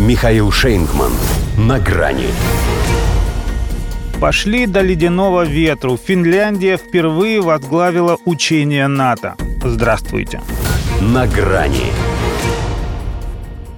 Михаил 0.00 0.50
Шейнгман. 0.50 1.12
На 1.58 1.78
грани. 1.78 2.28
Пошли 4.18 4.66
до 4.66 4.80
ледяного 4.80 5.44
ветру. 5.44 5.98
Финляндия 5.98 6.78
впервые 6.78 7.42
возглавила 7.42 8.16
учение 8.24 8.86
НАТО. 8.86 9.36
Здравствуйте. 9.62 10.40
На 11.02 11.26
грани. 11.26 11.92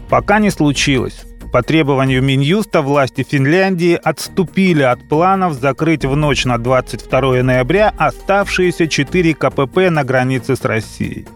Пока 0.08 0.38
не 0.38 0.50
случилось. 0.50 1.24
По 1.52 1.64
требованию 1.64 2.22
Минюста 2.22 2.82
власти 2.82 3.26
Финляндии 3.28 3.98
отступили 4.00 4.84
от 4.84 5.08
планов 5.08 5.54
закрыть 5.54 6.04
в 6.04 6.14
ночь 6.14 6.44
на 6.44 6.58
22 6.58 7.42
ноября 7.42 7.92
оставшиеся 7.98 8.86
4 8.86 9.34
КПП 9.34 9.90
на 9.90 10.04
границе 10.04 10.54
с 10.54 10.64
Россией. 10.64 11.26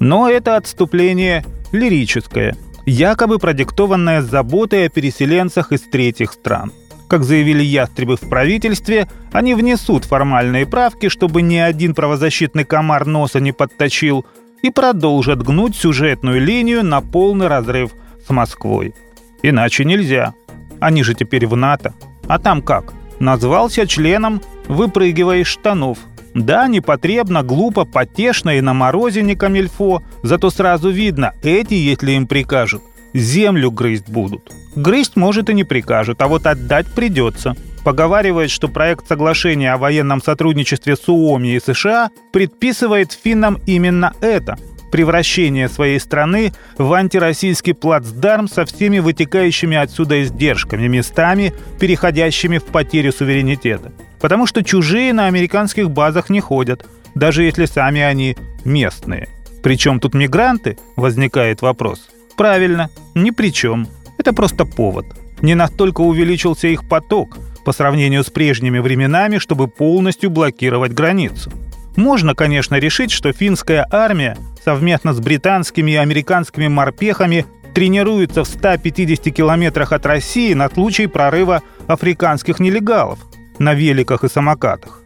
Но 0.00 0.28
это 0.28 0.56
отступление 0.56 1.44
лирическое, 1.70 2.56
якобы 2.86 3.38
продиктованное 3.38 4.22
заботой 4.22 4.86
о 4.86 4.88
переселенцах 4.88 5.72
из 5.72 5.82
третьих 5.82 6.32
стран. 6.32 6.72
Как 7.08 7.24
заявили 7.24 7.62
ястребы 7.62 8.16
в 8.16 8.20
правительстве, 8.20 9.06
они 9.32 9.54
внесут 9.54 10.04
формальные 10.04 10.66
правки, 10.66 11.08
чтобы 11.08 11.42
ни 11.42 11.56
один 11.56 11.94
правозащитный 11.94 12.64
комар 12.64 13.06
носа 13.06 13.38
не 13.38 13.52
подточил, 13.52 14.24
и 14.62 14.70
продолжат 14.70 15.42
гнуть 15.42 15.76
сюжетную 15.76 16.40
линию 16.40 16.84
на 16.84 17.00
полный 17.00 17.48
разрыв 17.48 17.92
с 18.26 18.30
Москвой. 18.30 18.94
Иначе 19.42 19.84
нельзя. 19.84 20.34
Они 20.80 21.02
же 21.02 21.14
теперь 21.14 21.46
в 21.46 21.56
НАТО. 21.56 21.94
А 22.28 22.38
там 22.38 22.62
как? 22.62 22.94
Назвался 23.18 23.86
членом, 23.86 24.40
выпрыгивая 24.68 25.38
из 25.38 25.48
штанов. 25.48 25.98
Да, 26.34 26.66
непотребно, 26.66 27.42
глупо, 27.42 27.84
потешно 27.84 28.56
и 28.56 28.60
на 28.60 28.72
морозе 28.72 29.22
не 29.22 29.36
камильфо, 29.36 30.02
зато 30.22 30.50
сразу 30.50 30.90
видно, 30.90 31.34
эти, 31.42 31.74
если 31.74 32.12
им 32.12 32.26
прикажут, 32.26 32.82
землю 33.12 33.70
грызть 33.70 34.08
будут. 34.08 34.50
Грызть, 34.74 35.16
может, 35.16 35.50
и 35.50 35.54
не 35.54 35.64
прикажут, 35.64 36.22
а 36.22 36.28
вот 36.28 36.46
отдать 36.46 36.86
придется. 36.86 37.54
Поговаривает, 37.84 38.50
что 38.50 38.68
проект 38.68 39.08
соглашения 39.08 39.72
о 39.72 39.78
военном 39.78 40.22
сотрудничестве 40.22 40.96
с 40.96 41.08
УОМИ 41.08 41.56
и 41.56 41.60
США 41.60 42.10
предписывает 42.32 43.12
финнам 43.12 43.58
именно 43.66 44.14
это– 44.20 44.56
превращение 44.92 45.68
своей 45.68 45.98
страны 45.98 46.52
в 46.78 46.92
антироссийский 46.92 47.74
плацдарм 47.74 48.46
со 48.46 48.64
всеми 48.64 49.00
вытекающими 49.00 49.76
отсюда 49.76 50.22
издержками, 50.22 50.86
местами, 50.86 51.52
переходящими 51.80 52.58
в 52.58 52.64
потерю 52.64 53.10
суверенитета. 53.10 53.92
Потому 54.22 54.46
что 54.46 54.62
чужие 54.62 55.12
на 55.12 55.26
американских 55.26 55.90
базах 55.90 56.30
не 56.30 56.38
ходят, 56.40 56.86
даже 57.16 57.42
если 57.42 57.64
сами 57.64 58.00
они 58.00 58.36
местные. 58.64 59.28
Причем 59.64 59.98
тут 59.98 60.14
мигранты, 60.14 60.78
возникает 60.94 61.60
вопрос. 61.60 62.08
Правильно, 62.36 62.88
ни 63.16 63.32
при 63.32 63.52
чем. 63.52 63.88
Это 64.18 64.32
просто 64.32 64.64
повод. 64.64 65.06
Не 65.40 65.56
настолько 65.56 66.02
увеличился 66.02 66.68
их 66.68 66.88
поток 66.88 67.36
по 67.64 67.72
сравнению 67.72 68.22
с 68.22 68.30
прежними 68.30 68.78
временами, 68.78 69.38
чтобы 69.38 69.66
полностью 69.66 70.30
блокировать 70.30 70.92
границу. 70.92 71.52
Можно, 71.96 72.36
конечно, 72.36 72.76
решить, 72.76 73.10
что 73.10 73.32
финская 73.32 73.84
армия 73.90 74.38
совместно 74.64 75.14
с 75.14 75.20
британскими 75.20 75.90
и 75.90 75.96
американскими 75.96 76.68
морпехами 76.68 77.44
тренируется 77.74 78.44
в 78.44 78.48
150 78.48 79.34
километрах 79.34 79.90
от 79.90 80.06
России 80.06 80.54
на 80.54 80.68
случай 80.68 81.08
прорыва 81.08 81.62
африканских 81.88 82.60
нелегалов 82.60 83.18
на 83.62 83.74
великах 83.74 84.24
и 84.24 84.28
самокатах. 84.28 85.02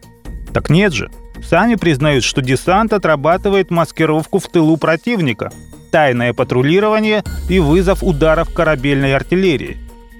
Так 0.53 0.69
нет 0.69 0.93
же. 0.93 1.09
Сами 1.43 1.75
признают, 1.75 2.23
что 2.23 2.41
десант 2.41 2.93
отрабатывает 2.93 3.69
маскировку 3.69 4.39
в 4.39 4.47
тылу 4.47 4.77
противника, 4.77 5.51
тайное 5.91 6.33
патрулирование 6.33 7.23
и 7.49 7.59
вызов 7.59 8.03
ударов 8.03 8.53
корабельной 8.53 9.15
артиллерии. 9.15 9.77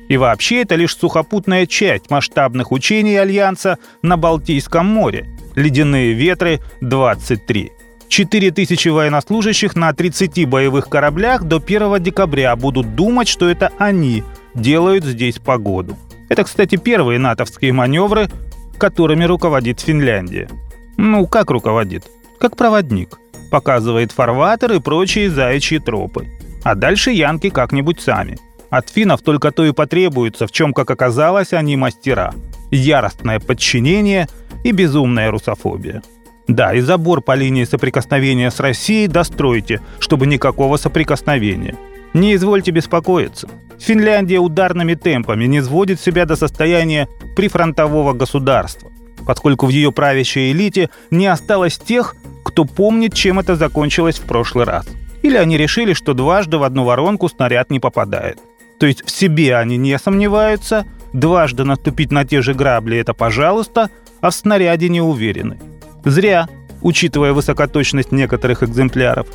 И 0.10 0.16
вообще 0.16 0.62
это 0.62 0.76
лишь 0.76 0.96
сухопутная 0.96 1.66
часть 1.66 2.10
масштабных 2.10 2.72
учений 2.72 3.18
Альянса 3.18 3.78
на 4.02 4.16
Балтийском 4.16 4.86
море– 4.86 5.28
«Ледяные 5.56 6.14
ветры-23». 6.14 7.72
4000 8.08 8.88
военнослужащих 8.88 9.76
на 9.76 9.92
30 9.92 10.48
боевых 10.48 10.88
кораблях 10.88 11.44
до 11.44 11.58
1 11.58 12.02
декабря 12.02 12.56
будут 12.56 12.96
думать, 12.96 13.28
что 13.28 13.50
это 13.50 13.72
они 13.78 14.24
делают 14.54 15.04
здесь 15.04 15.40
погоду. 15.40 15.98
Это, 16.30 16.44
кстати, 16.44 16.76
первые 16.76 17.20
натовские 17.20 17.74
маневры, 17.74 18.30
которыми 18.78 19.24
руководит 19.24 19.80
Финляндия. 19.80 20.50
Ну, 20.98 21.28
как 21.28 21.52
руководит? 21.52 22.06
Как 22.40 22.56
проводник. 22.56 23.20
Показывает 23.52 24.12
фарватер 24.12 24.74
и 24.74 24.80
прочие 24.80 25.30
заячьи 25.30 25.80
тропы. 25.80 26.28
А 26.64 26.76
дальше 26.76 27.12
янки 27.12 27.50
как-нибудь 27.50 28.02
сами. 28.02 28.38
От 28.70 28.90
финнов 28.90 29.22
только 29.22 29.52
то 29.52 29.64
и 29.64 29.72
потребуется, 29.72 30.48
в 30.48 30.52
чем, 30.52 30.74
как 30.74 30.92
оказалось, 30.92 31.54
они 31.54 31.78
мастера. 31.78 32.34
Яростное 32.72 33.40
подчинение– 33.40 34.28
и 34.64 34.72
безумная 34.72 35.32
русофобия. 35.32 36.04
Да, 36.48 36.74
и 36.74 36.82
забор 36.82 37.22
по 37.22 37.36
линии 37.36 37.66
соприкосновения 37.66 38.52
с 38.52 38.60
Россией 38.60 39.08
достройте, 39.08 39.82
чтобы 40.00 40.28
никакого 40.28 40.78
соприкосновения. 40.78 41.76
Не 42.14 42.36
извольте 42.36 42.72
беспокоиться. 42.72 43.50
Финляндия 43.80 44.40
ударными 44.40 44.96
темпами 44.96 45.46
не 45.46 45.62
сводит 45.62 46.00
себя 46.00 46.26
до 46.26 46.36
состояния 46.36 47.08
прифронтового 47.36 48.14
государства, 48.14 48.92
поскольку 49.26 49.66
в 49.68 49.70
ее 49.70 49.92
правящей 49.92 50.52
элите 50.52 50.90
не 51.12 51.28
осталось 51.28 51.78
тех, 51.78 52.16
кто 52.44 52.66
помнит, 52.66 53.14
чем 53.14 53.40
это 53.40 53.56
закончилось 53.56 54.18
в 54.18 54.24
прошлый 54.24 54.66
раз. 54.66 54.88
Или 55.22 55.38
они 55.38 55.58
решили, 55.58 55.94
что 55.94 56.14
дважды 56.14 56.58
в 56.58 56.64
одну 56.64 56.84
воронку 56.84 57.28
снаряд 57.28 57.70
не 57.70 57.80
попадает. 57.80 58.40
То 58.80 58.86
есть 58.86 59.04
в 59.06 59.10
себе 59.10 59.56
они 59.56 59.78
не 59.78 59.98
сомневаются, 59.98 60.86
дважды 61.14 61.64
наступить 61.64 62.12
на 62.12 62.26
те 62.26 62.42
же 62.42 62.54
грабли– 62.54 62.98
это 63.00 63.14
пожалуйста– 63.14 63.90
а 64.22 64.30
в 64.30 64.36
снаряде 64.36 64.90
не 64.90 65.02
уверены. 65.02 65.58
Зря, 66.06 66.48
учитывая 66.82 67.34
высокоточность 67.34 68.12
некоторых 68.12 68.64
экземпляров. 68.64 69.28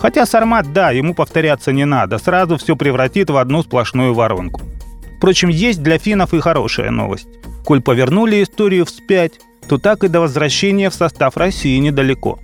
Хотя 0.00 0.24
Сармат, 0.24 0.72
да, 0.72 0.90
ему 0.90 1.14
повторяться 1.14 1.72
не 1.72 1.84
надо, 1.84 2.18
сразу 2.18 2.56
все 2.56 2.74
превратит 2.74 3.28
в 3.28 3.36
одну 3.36 3.62
сплошную 3.62 4.14
воронку. 4.14 4.62
Впрочем, 5.18 5.50
есть 5.50 5.82
для 5.82 5.98
финнов 5.98 6.32
и 6.32 6.40
хорошая 6.40 6.90
новость. 6.90 7.28
Коль 7.64 7.82
повернули 7.82 8.42
историю 8.42 8.86
вспять, 8.86 9.32
то 9.68 9.76
так 9.76 10.02
и 10.02 10.08
до 10.08 10.20
возвращения 10.20 10.88
в 10.88 10.94
состав 10.94 11.36
России 11.36 11.76
недалеко. 11.76 12.38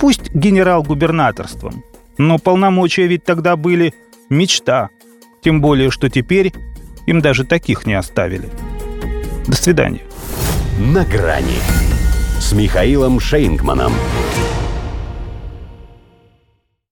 Пусть 0.00 0.34
генерал-губернаторством, 0.34 1.84
но 2.18 2.38
полномочия 2.38 3.06
ведь 3.06 3.24
тогда 3.24 3.56
были 3.56 3.94
мечта. 4.28 4.90
Тем 5.42 5.60
более, 5.60 5.92
что 5.92 6.10
теперь 6.10 6.52
им 7.06 7.20
даже 7.20 7.44
таких 7.44 7.86
не 7.86 7.94
оставили. 7.94 8.48
До 9.46 9.54
свидания 9.54 10.02
на 10.78 11.04
грани 11.04 11.58
с 12.38 12.52
Михаилом 12.52 13.18
Шейнгманом. 13.18 13.92